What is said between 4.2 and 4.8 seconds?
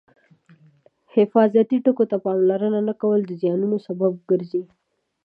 ګرځي.